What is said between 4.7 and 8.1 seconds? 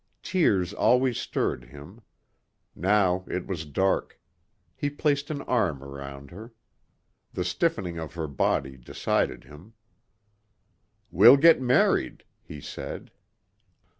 He placed an arm around her. The stiffening